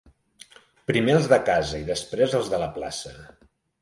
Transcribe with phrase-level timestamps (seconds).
[0.91, 3.15] Primer els de casa, i després els de la plaça.